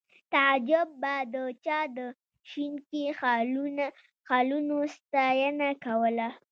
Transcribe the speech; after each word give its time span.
تعجب 0.33 0.87
به 1.01 1.13
د 1.33 1.35
چا 1.65 1.79
د 1.97 1.97
شینکي 2.49 3.05
خالونو 4.29 4.77
ستاینه 4.95 5.69
کوله 5.85 6.27